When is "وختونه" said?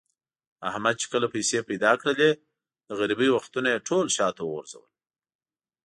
3.31-3.67